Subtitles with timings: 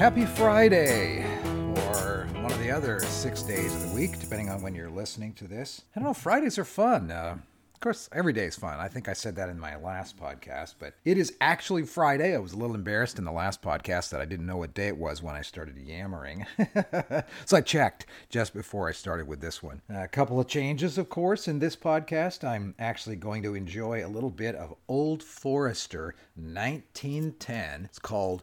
[0.00, 1.22] Happy Friday!
[1.44, 5.34] Or one of the other six days of the week, depending on when you're listening
[5.34, 5.82] to this.
[5.94, 7.10] I don't know, Fridays are fun.
[7.10, 7.36] Uh,
[7.80, 8.78] of course, every day is fun.
[8.78, 12.34] I think I said that in my last podcast, but it is actually Friday.
[12.34, 14.88] I was a little embarrassed in the last podcast that I didn't know what day
[14.88, 16.44] it was when I started yammering.
[17.46, 19.80] so I checked just before I started with this one.
[19.88, 22.46] A couple of changes, of course, in this podcast.
[22.46, 27.86] I'm actually going to enjoy a little bit of Old Forester 1910.
[27.86, 28.42] It's called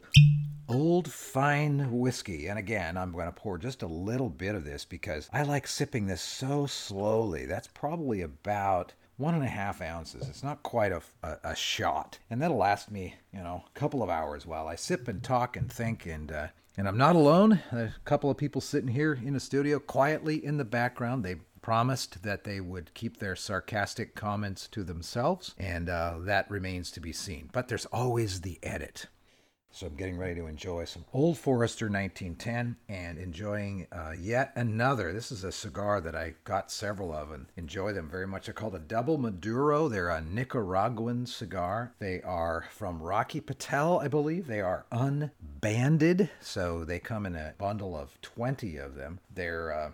[0.68, 2.48] Old Fine Whiskey.
[2.48, 5.68] And again, I'm going to pour just a little bit of this because I like
[5.68, 7.46] sipping this so slowly.
[7.46, 10.28] That's probably about one and a half ounces.
[10.30, 12.20] It's not quite a, a, a, shot.
[12.30, 15.58] And that'll last me, you know, a couple of hours while I sip and talk
[15.58, 16.06] and think.
[16.06, 17.62] And, uh, and I'm not alone.
[17.72, 21.26] There's a couple of people sitting here in the studio quietly in the background.
[21.26, 26.92] They promised that they would keep their sarcastic comments to themselves, and uh, that remains
[26.92, 27.50] to be seen.
[27.52, 29.08] But there's always the edit.
[29.72, 35.14] So I'm getting ready to enjoy some Old Forester 1910 and enjoying uh, yet another.
[35.14, 38.46] This is a cigar that I got several of and enjoy them very much.
[38.46, 39.88] They're called a Double Maduro.
[39.88, 41.94] They're a Nicaraguan cigar.
[42.00, 44.48] They are from Rocky Patel, I believe.
[44.48, 49.20] They are unbanded, so they come in a bundle of 20 of them.
[49.32, 49.92] They're uh,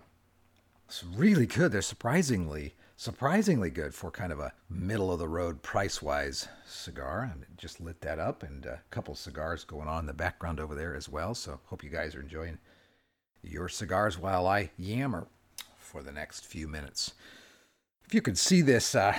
[1.13, 1.73] really good.
[1.73, 7.31] They're surprisingly surprisingly good for kind of a middle of the road price wise cigar.
[7.33, 10.75] I just lit that up and a couple cigars going on in the background over
[10.75, 11.33] there as well.
[11.35, 12.57] So hope you guys are enjoying
[13.41, 15.27] your cigars while I yammer
[15.77, 17.13] for the next few minutes.
[18.05, 19.17] If you could see this, uh,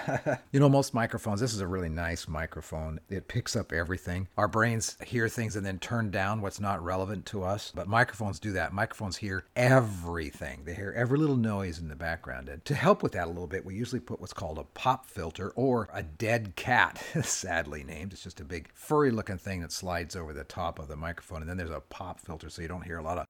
[0.52, 2.98] you know, most microphones, this is a really nice microphone.
[3.08, 4.26] It picks up everything.
[4.36, 7.72] Our brains hear things and then turn down what's not relevant to us.
[7.74, 8.72] But microphones do that.
[8.72, 12.48] Microphones hear everything, they hear every little noise in the background.
[12.48, 15.06] And to help with that a little bit, we usually put what's called a pop
[15.06, 18.12] filter or a dead cat, sadly named.
[18.12, 21.42] It's just a big furry looking thing that slides over the top of the microphone.
[21.42, 23.26] And then there's a pop filter so you don't hear a lot of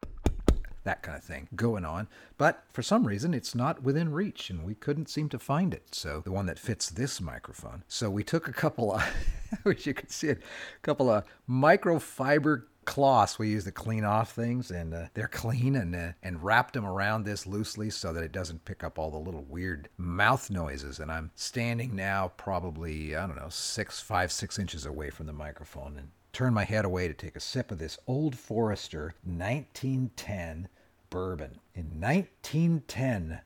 [0.84, 2.08] that kind of thing going on.
[2.38, 5.94] But for some reason, it's not within reach, and we couldn't seem to find it.
[5.94, 7.84] So the one that fits this microphone.
[7.88, 9.00] So we took a couple of,
[9.52, 14.04] I wish you could see it, a couple of microfiber cloths we use to clean
[14.04, 18.12] off things and uh, they're clean and uh, and wrapped them around this loosely so
[18.12, 22.32] that it doesn't pick up all the little weird mouth noises and i'm standing now
[22.36, 26.64] probably i don't know six five six inches away from the microphone and turn my
[26.64, 30.68] head away to take a sip of this Old Forester 1910
[31.10, 31.60] bourbon.
[31.74, 33.40] In 1910,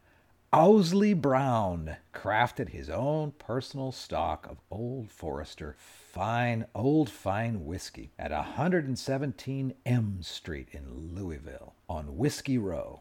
[0.52, 8.30] Owsley Brown crafted his own personal stock of Old Forester fine, old fine whiskey at
[8.30, 13.00] 117 M Street in Louisville on Whiskey Row.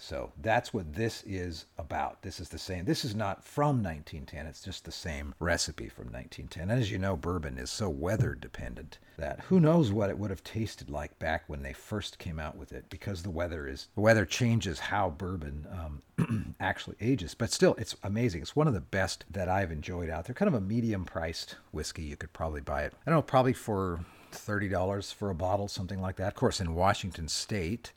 [0.00, 2.22] So that's what this is about.
[2.22, 2.84] This is the same.
[2.84, 4.46] This is not from 1910.
[4.46, 6.70] It's just the same recipe from 1910.
[6.70, 10.30] And as you know, bourbon is so weather dependent that who knows what it would
[10.30, 13.88] have tasted like back when they first came out with it because the weather is
[13.96, 17.34] the weather changes how bourbon um, actually ages.
[17.34, 18.42] But still, it's amazing.
[18.42, 20.34] It's one of the best that I've enjoyed out there.
[20.34, 22.04] Kind of a medium priced whiskey.
[22.04, 22.94] You could probably buy it.
[23.04, 26.28] I don't know, probably for $30 for a bottle, something like that.
[26.28, 27.92] Of course, in Washington State,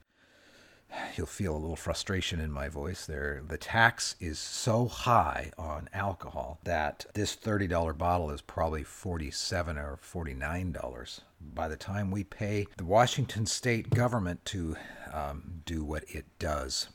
[1.15, 3.41] you'll feel a little frustration in my voice there.
[3.47, 9.99] The tax is so high on alcohol that this $30 bottle is probably 47 or
[10.03, 11.19] $49
[11.53, 14.75] by the time we pay the Washington state government to
[15.11, 16.89] um, do what it does.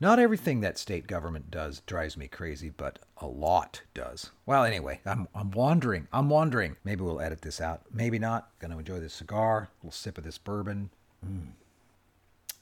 [0.00, 4.30] Not everything that state government does drives me crazy, but a lot does.
[4.44, 6.08] Well, anyway, I'm, I'm wandering.
[6.12, 6.76] I'm wandering.
[6.84, 7.82] Maybe we'll edit this out.
[7.92, 8.50] Maybe not.
[8.58, 10.90] Gonna enjoy this cigar, a little sip of this bourbon.
[11.24, 11.52] Mm.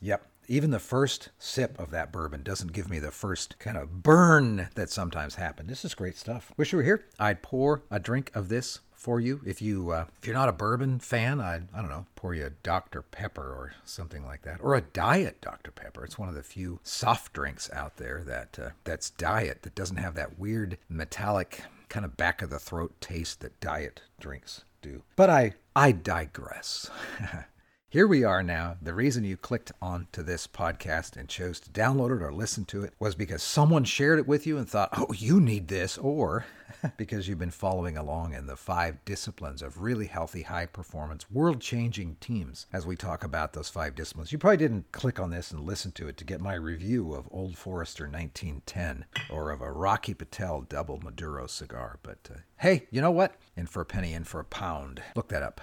[0.02, 4.02] Yep, even the first sip of that bourbon doesn't give me the first kind of
[4.02, 5.68] burn that sometimes happens.
[5.68, 6.52] This is great stuff.
[6.56, 7.04] Wish you were here.
[7.18, 9.40] I'd pour a drink of this for you.
[9.44, 12.46] If you uh, if you're not a bourbon fan, I'd I don't know, pour you
[12.46, 16.04] a Dr Pepper or something like that, or a diet Dr Pepper.
[16.04, 19.96] It's one of the few soft drinks out there that uh, that's diet that doesn't
[19.96, 25.02] have that weird metallic kind of back of the throat taste that diet drinks do.
[25.16, 26.88] But I I digress.
[27.92, 28.76] Here we are now.
[28.80, 32.84] The reason you clicked onto this podcast and chose to download it or listen to
[32.84, 35.98] it was because someone shared it with you and thought, oh, you need this.
[35.98, 36.46] Or
[36.96, 41.60] because you've been following along in the five disciplines of really healthy, high performance, world
[41.60, 44.32] changing teams as we talk about those five disciplines.
[44.32, 47.28] You probably didn't click on this and listen to it to get my review of
[47.30, 53.02] Old Forester 1910 or of a Rocky Patel double Maduro cigar, but uh, hey, you
[53.02, 53.34] know what?
[53.54, 55.02] In for a penny, in for a pound.
[55.14, 55.60] Look that up.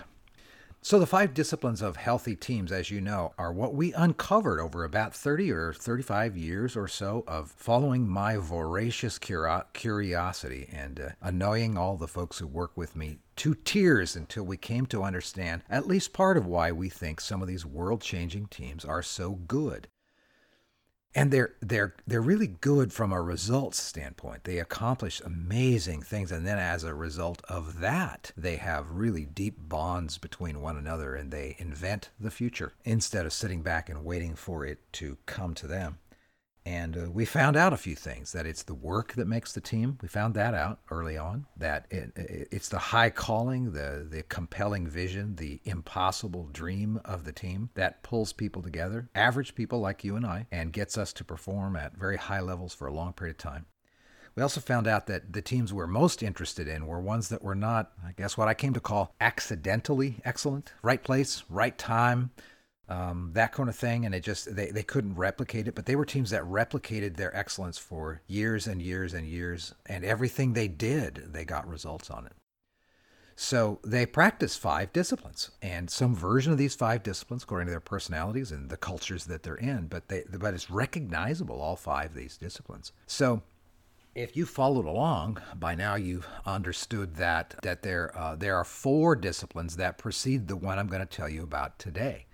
[0.82, 4.86] So, the five disciplines of healthy teams, as you know, are what we uncovered over
[4.86, 11.78] about 30 or 35 years or so of following my voracious curiosity and uh, annoying
[11.78, 15.86] all the folks who work with me to tears until we came to understand at
[15.86, 19.90] least part of why we think some of these world changing teams are so good
[21.16, 24.44] and they're they're they're really good from a results standpoint.
[24.44, 29.56] They accomplish amazing things, and then as a result of that, they have really deep
[29.58, 34.36] bonds between one another, and they invent the future instead of sitting back and waiting
[34.36, 35.98] for it to come to them.
[36.70, 39.60] And uh, we found out a few things that it's the work that makes the
[39.60, 39.98] team.
[40.04, 41.48] We found that out early on.
[41.58, 47.26] That it, it, it's the high calling, the the compelling vision, the impossible dream of
[47.26, 51.12] the team that pulls people together, average people like you and I, and gets us
[51.14, 53.66] to perform at very high levels for a long period of time.
[54.36, 57.56] We also found out that the teams we're most interested in were ones that were
[57.56, 60.72] not, I guess, what I came to call accidentally excellent.
[60.84, 62.30] Right place, right time,
[62.90, 64.06] um, that kind of thing.
[64.06, 67.36] And it just, they, they couldn't replicate it, but they were teams that replicated their
[67.36, 69.74] excellence for years and years and years.
[69.86, 72.34] And everything they did, they got results on it.
[73.42, 77.80] So they practice five disciplines and some version of these five disciplines according to their
[77.80, 82.16] personalities and the cultures that they're in, but they but it's recognizable all five of
[82.16, 82.92] these disciplines.
[83.08, 83.42] So
[84.14, 89.16] if you followed along by now, you've understood that that there uh, there are four
[89.16, 92.26] disciplines that precede the one I'm going to tell you about today.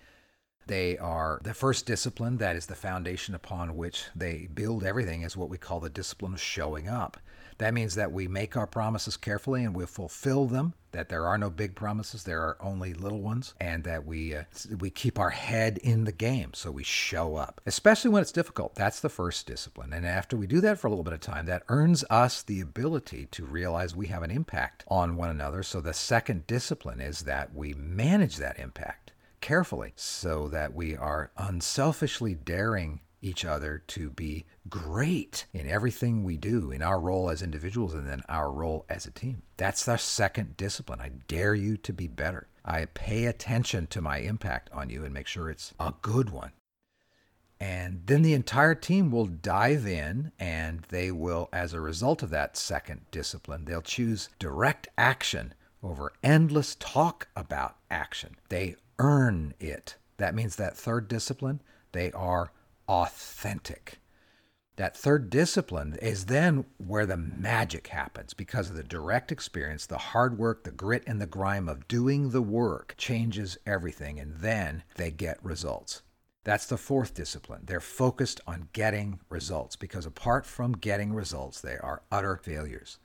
[0.67, 5.37] They are the first discipline, that is the foundation upon which they build everything, is
[5.37, 7.17] what we call the discipline of showing up.
[7.57, 11.37] That means that we make our promises carefully and we fulfill them, that there are
[11.37, 14.43] no big promises, there are only little ones, and that we, uh,
[14.79, 18.75] we keep our head in the game, so we show up, especially when it's difficult.
[18.75, 19.93] That's the first discipline.
[19.93, 22.59] And after we do that for a little bit of time, that earns us the
[22.59, 25.63] ability to realize we have an impact on one another.
[25.63, 29.04] So the second discipline is that we manage that impact
[29.45, 36.35] carefully so that we are unselfishly daring each other to be great in everything we
[36.35, 39.43] do, in our role as individuals and then our role as a team.
[39.57, 40.99] That's the second discipline.
[40.99, 42.47] I dare you to be better.
[42.65, 46.53] I pay attention to my impact on you and make sure it's a good one.
[47.59, 52.31] And then the entire team will dive in and they will, as a result of
[52.31, 55.53] that second discipline, they'll choose direct action
[55.85, 58.35] over endless talk about action.
[58.49, 59.95] They earn it.
[60.17, 61.61] That means that third discipline,
[61.91, 62.51] they are
[62.87, 63.99] authentic.
[64.77, 69.97] That third discipline is then where the magic happens because of the direct experience, the
[69.97, 74.83] hard work, the grit, and the grime of doing the work changes everything, and then
[74.95, 76.01] they get results.
[76.43, 77.61] That's the fourth discipline.
[77.65, 82.99] They're focused on getting results because apart from getting results, they are utter failures.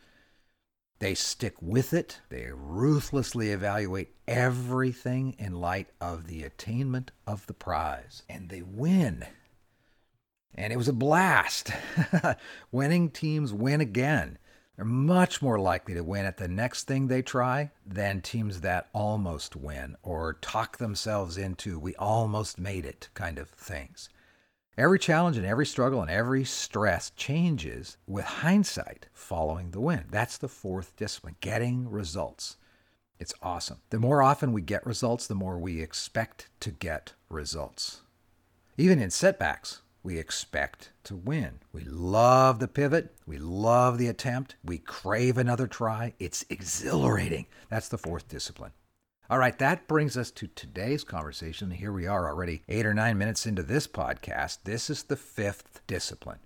[1.01, 2.21] They stick with it.
[2.29, 8.23] They ruthlessly evaluate everything in light of the attainment of the prize.
[8.29, 9.25] And they win.
[10.55, 11.73] And it was a blast.
[12.71, 14.37] Winning teams win again.
[14.77, 18.89] They're much more likely to win at the next thing they try than teams that
[18.93, 24.11] almost win or talk themselves into we almost made it kind of things.
[24.79, 30.05] Every challenge and every struggle and every stress changes with hindsight following the win.
[30.11, 32.57] That's the fourth discipline getting results.
[33.19, 33.83] It's awesome.
[33.91, 38.01] The more often we get results, the more we expect to get results.
[38.79, 41.59] Even in setbacks, we expect to win.
[41.73, 43.15] We love the pivot.
[43.27, 44.57] We love the attempt.
[44.65, 46.15] We crave another try.
[46.19, 47.47] It's exhilarating.
[47.69, 48.73] That's the fourth discipline.
[49.31, 51.71] All right, that brings us to today's conversation.
[51.71, 54.65] Here we are already eight or nine minutes into this podcast.
[54.65, 56.41] This is the fifth discipline,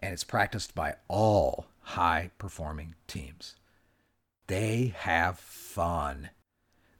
[0.00, 3.54] and it's practiced by all high performing teams.
[4.48, 6.30] They have fun,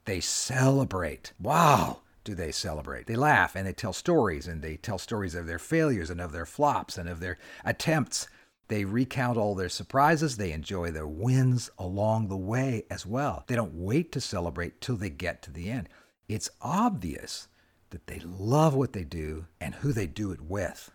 [0.05, 1.33] they celebrate.
[1.37, 1.99] Wow!
[2.23, 3.07] Do they celebrate?
[3.07, 6.31] They laugh and they tell stories and they tell stories of their failures and of
[6.31, 8.29] their flops and of their attempts
[8.69, 10.37] they recount all their surprises.
[10.37, 13.43] They enjoy their wins along the way as well.
[13.47, 15.89] They don't wait to celebrate till they get to the end.
[16.27, 17.47] It's obvious
[17.89, 20.91] that they love what they do and who they do it with.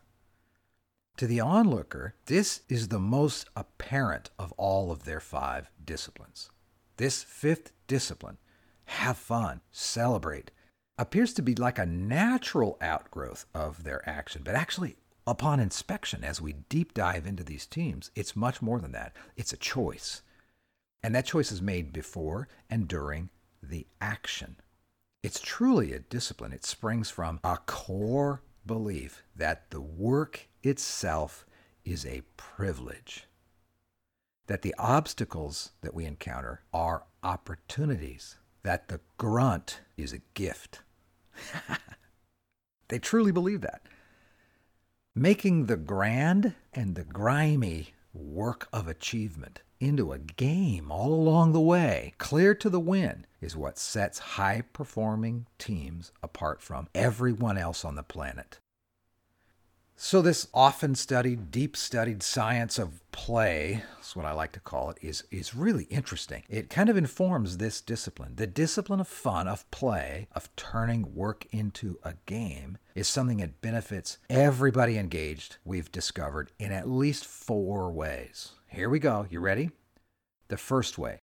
[1.17, 6.51] To the onlooker, this is the most apparent of all of their five disciplines.
[6.97, 8.39] This fifth discipline,
[8.85, 10.53] have fun, celebrate,
[10.97, 16.41] appears to be like a natural outgrowth of their action, but actually Upon inspection, as
[16.41, 19.17] we deep dive into these teams, it's much more than that.
[19.37, 20.23] It's a choice.
[21.03, 23.31] And that choice is made before and during
[23.63, 24.57] the action.
[25.23, 26.53] It's truly a discipline.
[26.53, 31.47] It springs from a core belief that the work itself
[31.85, 33.27] is a privilege,
[34.47, 40.83] that the obstacles that we encounter are opportunities, that the grunt is a gift.
[42.89, 43.83] they truly believe that.
[45.17, 51.61] Making the grand and the grimy work of achievement into a game all along the
[51.61, 57.85] way, clear to the win, is what sets high performing teams apart from everyone else
[57.85, 58.59] on the planet.
[59.97, 64.91] So, this often studied, deep studied science of play, that's what I like to call
[64.91, 66.43] it, is, is really interesting.
[66.49, 68.33] It kind of informs this discipline.
[68.35, 73.61] The discipline of fun, of play, of turning work into a game is something that
[73.61, 78.51] benefits everybody engaged, we've discovered, in at least four ways.
[78.67, 79.27] Here we go.
[79.31, 79.71] You ready?
[80.49, 81.21] The first way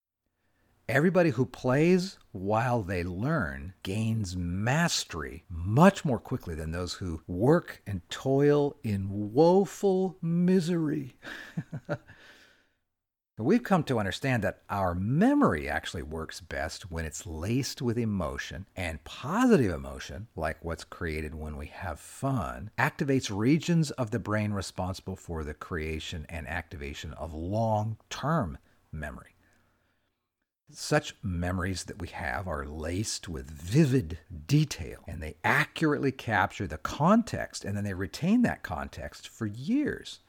[0.92, 7.82] everybody who plays while they learn gains mastery much more quickly than those who work
[7.88, 11.16] and toil in woeful misery.
[13.38, 18.66] We've come to understand that our memory actually works best when it's laced with emotion,
[18.76, 24.52] and positive emotion, like what's created when we have fun, activates regions of the brain
[24.52, 28.58] responsible for the creation and activation of long term
[28.92, 29.31] memory.
[30.74, 36.78] Such memories that we have are laced with vivid detail and they accurately capture the
[36.78, 40.20] context and then they retain that context for years.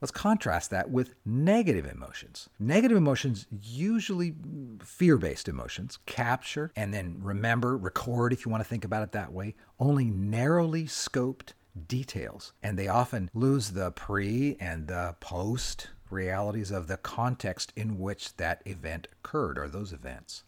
[0.00, 2.50] Let's contrast that with negative emotions.
[2.58, 4.34] Negative emotions, usually
[4.82, 9.12] fear based emotions, capture and then remember, record if you want to think about it
[9.12, 11.52] that way, only narrowly scoped
[11.88, 12.52] details.
[12.62, 18.36] And they often lose the pre and the post realities of the context in which
[18.36, 20.44] that event occurred or those events.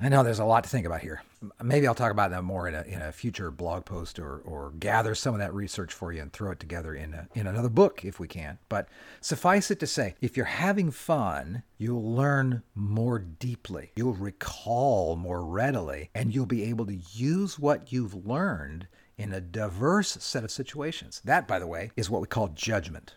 [0.00, 1.22] I know there's a lot to think about here.
[1.62, 4.72] Maybe I'll talk about that more in a, in a future blog post or, or
[4.80, 7.68] gather some of that research for you and throw it together in, a, in another
[7.68, 8.58] book if we can.
[8.68, 8.88] But
[9.20, 15.44] suffice it to say, if you're having fun, you'll learn more deeply, you'll recall more
[15.44, 20.50] readily, and you'll be able to use what you've learned in a diverse set of
[20.50, 21.20] situations.
[21.24, 23.14] That, by the way, is what we call judgment.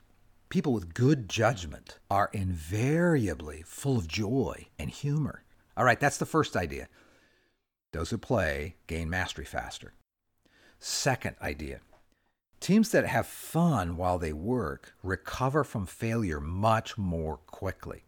[0.49, 5.43] People with good judgment are invariably full of joy and humor.
[5.75, 6.87] All right, that's the first idea.
[7.91, 9.93] Those who play gain mastery faster.
[10.79, 11.79] Second idea
[12.65, 18.05] teams that have fun while they work recover from failure much more quickly.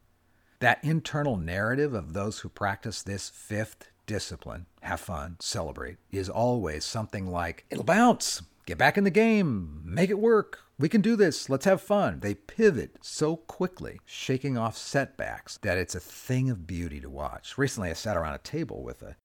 [0.62, 6.86] That internal narrative of those who practice this fifth discipline, have fun, celebrate, is always
[6.86, 11.16] something like, it'll bounce, get back in the game, make it work, we can do
[11.16, 11.50] this.
[11.50, 12.20] Let's have fun.
[12.20, 17.58] They pivot so quickly, shaking off setbacks, that it's a thing of beauty to watch.
[17.58, 19.16] Recently, I sat around a table with a,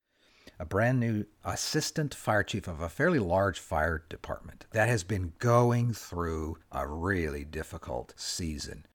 [0.61, 5.33] a brand new assistant fire chief of a fairly large fire department that has been
[5.41, 8.87] going through a really difficult season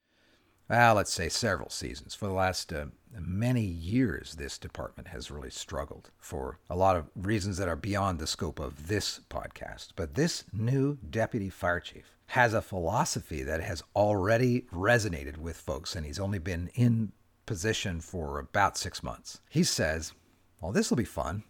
[0.70, 2.14] well, let's say several seasons.
[2.14, 7.06] For the last uh, many years, this department has really struggled for a lot of
[7.16, 9.90] reasons that are beyond the scope of this podcast.
[9.96, 15.96] But this new deputy fire chief has a philosophy that has already resonated with folks,
[15.96, 17.14] and he's only been in
[17.46, 19.40] position for about six months.
[19.50, 20.12] He says,
[20.60, 21.44] Well, this will be fun.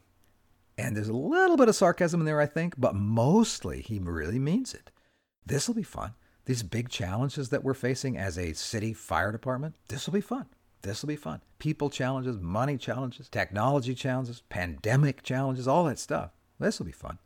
[0.78, 4.38] And there's a little bit of sarcasm in there, I think, but mostly he really
[4.38, 4.92] means it.
[5.44, 6.14] This will be fun
[6.48, 10.46] these big challenges that we're facing as a city fire department, this will be fun.
[10.82, 11.42] This will be fun.
[11.60, 16.32] People challenges, money challenges, technology challenges, pandemic challenges, all that stuff.
[16.58, 17.20] This will be fun.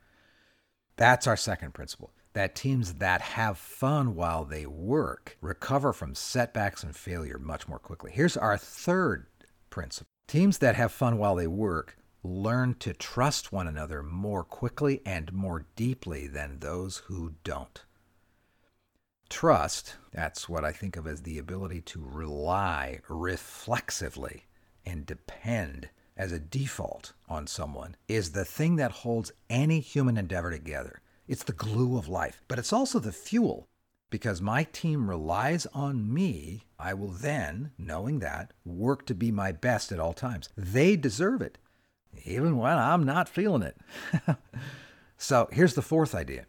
[0.97, 6.81] That's our second principle that teams that have fun while they work recover from setbacks
[6.81, 8.11] and failure much more quickly.
[8.11, 9.27] Here's our third
[9.69, 15.01] principle teams that have fun while they work learn to trust one another more quickly
[15.05, 17.83] and more deeply than those who don't.
[19.31, 24.43] Trust, that's what I think of as the ability to rely reflexively
[24.85, 30.51] and depend as a default on someone, is the thing that holds any human endeavor
[30.51, 30.99] together.
[31.29, 33.69] It's the glue of life, but it's also the fuel.
[34.09, 39.53] Because my team relies on me, I will then, knowing that, work to be my
[39.53, 40.49] best at all times.
[40.57, 41.57] They deserve it,
[42.25, 43.77] even when I'm not feeling it.
[45.17, 46.47] so here's the fourth idea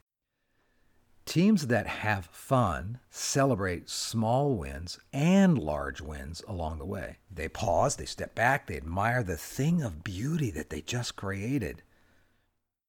[1.25, 7.19] Teams that have fun celebrate small wins and large wins along the way.
[7.31, 11.83] They pause, they step back, they admire the thing of beauty that they just created.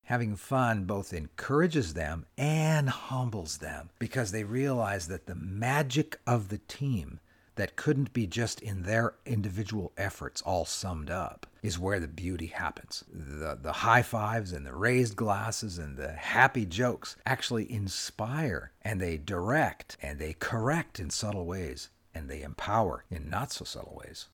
[0.07, 6.49] Having fun both encourages them and humbles them because they realize that the magic of
[6.49, 7.19] the team,
[7.55, 12.47] that couldn't be just in their individual efforts all summed up is where the beauty
[12.47, 13.03] happens.
[13.11, 18.99] The, the high fives and the raised glasses and the happy jokes actually inspire and
[18.99, 24.01] they direct and they correct in subtle ways and they empower in not so subtle
[24.03, 24.27] ways.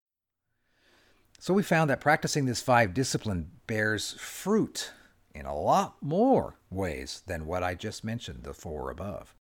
[1.39, 4.91] So we found that practicing this five discipline bears fruit
[5.33, 9.33] in a lot more ways than what I just mentioned, the four above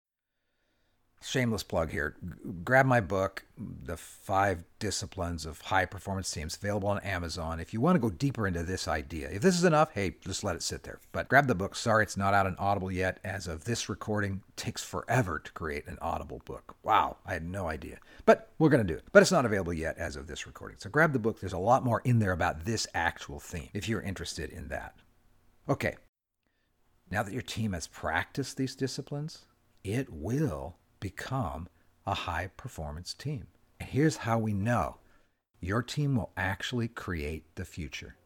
[1.22, 2.16] shameless plug here.
[2.64, 7.58] Grab my book, The Five Disciplines of High Performance Teams, available on Amazon.
[7.58, 10.44] If you want to go deeper into this idea, if this is enough, hey, just
[10.44, 11.00] let it sit there.
[11.12, 11.74] But grab the book.
[11.74, 13.18] Sorry, it's not out on Audible yet.
[13.24, 16.76] As of this recording, takes forever to create an Audible book.
[16.82, 17.98] Wow, I had no idea.
[18.24, 19.04] But we're going to do it.
[19.12, 20.78] But it's not available yet as of this recording.
[20.78, 21.40] So grab the book.
[21.40, 24.94] There's a lot more in there about this actual theme if you're interested in that.
[25.68, 25.96] Okay.
[27.10, 29.44] Now that your team has practiced these disciplines,
[29.84, 31.68] it will become
[32.06, 33.46] a high performance team.
[33.80, 34.98] And here's how we know
[35.60, 38.16] your team will actually create the future.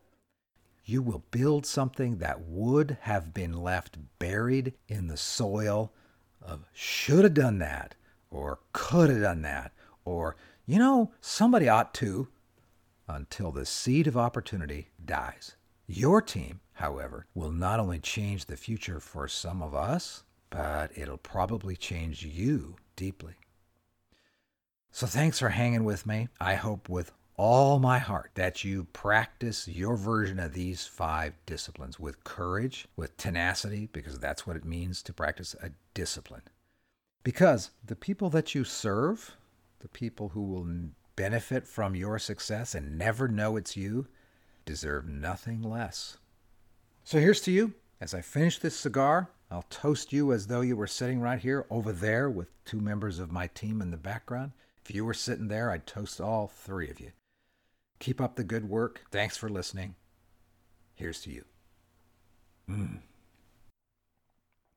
[0.84, 5.92] You will build something that would have been left buried in the soil
[6.42, 7.94] of should have done that,
[8.30, 9.72] or could have done that,
[10.04, 10.36] or,
[10.66, 12.28] you know, somebody ought to,
[13.06, 15.56] until the seed of opportunity dies.
[15.86, 21.16] Your team, however, will not only change the future for some of us, but it'll
[21.16, 23.34] probably change you deeply.
[24.90, 26.28] So thanks for hanging with me.
[26.40, 31.98] I hope with all my heart that you practice your version of these five disciplines
[31.98, 36.42] with courage, with tenacity, because that's what it means to practice a discipline.
[37.22, 39.36] Because the people that you serve,
[39.78, 44.06] the people who will benefit from your success and never know it's you,
[44.66, 46.18] deserve nothing less.
[47.04, 50.76] So here's to you as I finish this cigar I'll toast you as though you
[50.76, 54.52] were sitting right here over there with two members of my team in the background.
[54.84, 57.10] If you were sitting there, I'd toast all three of you.
[57.98, 59.02] Keep up the good work.
[59.10, 59.96] Thanks for listening.
[60.94, 61.44] Here's to you.
[62.68, 63.00] Mm.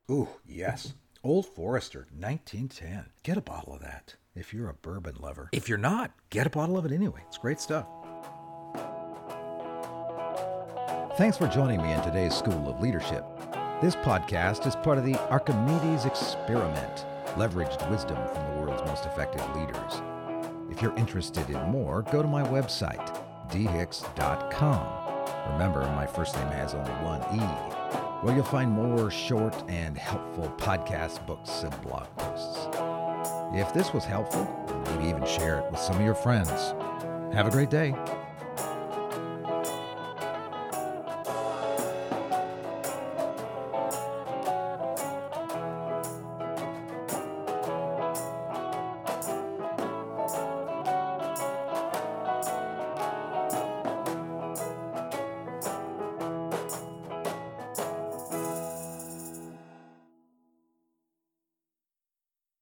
[0.09, 0.93] Ooh, yes.
[1.23, 3.05] Old Forester, 1910.
[3.23, 5.49] Get a bottle of that if you're a bourbon lover.
[5.51, 7.23] If you're not, get a bottle of it anyway.
[7.27, 7.86] It's great stuff.
[11.15, 13.23] Thanks for joining me in today's School of Leadership.
[13.84, 19.46] This podcast is part of the Archimedes Experiment, leveraged wisdom from the world's most effective
[19.58, 20.02] leaders.
[20.72, 23.06] If you're interested in more, go to my website,
[23.50, 25.52] dehicks.com.
[25.52, 27.39] Remember, my first name has only one E,
[28.26, 32.69] where you'll find more short and helpful podcast books and blog posts.
[33.54, 34.48] If this was helpful,
[34.86, 36.74] maybe even share it with some of your friends.
[37.34, 37.93] Have a great day.